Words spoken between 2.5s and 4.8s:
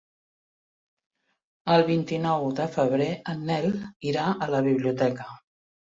de febrer en Nel irà a la